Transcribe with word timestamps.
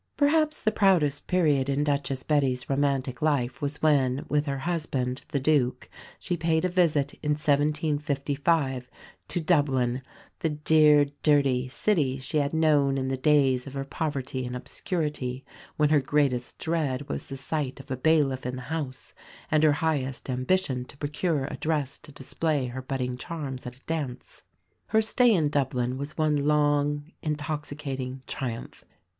Perhaps 0.17 0.63
the 0.63 0.71
proudest 0.71 1.27
period 1.27 1.69
in 1.69 1.83
Duchess 1.83 2.23
Betty's 2.23 2.67
romantic 2.67 3.21
life 3.21 3.61
was 3.61 3.83
when, 3.83 4.25
with 4.27 4.47
her 4.47 4.57
husband, 4.57 5.23
the 5.27 5.39
Duke, 5.39 5.87
she 6.17 6.35
paid 6.35 6.65
a 6.65 6.69
visit, 6.69 7.13
in 7.21 7.33
1755, 7.33 8.89
to 9.27 9.39
Dublin, 9.39 10.01
the 10.39 10.49
"dear, 10.49 11.05
dirty" 11.21 11.67
city 11.67 12.17
she 12.17 12.37
had 12.37 12.51
known 12.51 12.97
in 12.97 13.09
the 13.09 13.15
days 13.15 13.67
of 13.67 13.75
her 13.75 13.85
poverty 13.85 14.43
and 14.43 14.55
obscurity, 14.55 15.45
when 15.77 15.89
her 15.89 16.01
greatest 16.01 16.57
dread 16.57 17.07
was 17.07 17.27
the 17.27 17.37
sight 17.37 17.79
of 17.79 17.91
a 17.91 17.95
bailiff 17.95 18.43
in 18.43 18.55
the 18.55 18.61
house, 18.73 19.13
and 19.51 19.61
her 19.61 19.73
highest 19.85 20.31
ambition 20.31 20.83
to 20.83 20.97
procure 20.97 21.45
a 21.45 21.57
dress 21.57 21.99
to 21.99 22.11
display 22.11 22.65
her 22.65 22.81
budding 22.81 23.19
charms 23.19 23.67
at 23.67 23.75
a 23.77 23.83
dance. 23.85 24.41
Her 24.87 25.01
stay 25.03 25.31
in 25.31 25.49
Dublin 25.49 25.99
was 25.99 26.17
one 26.17 26.47
long, 26.47 27.11
intoxicating 27.21 28.23
triumph. 28.25 28.83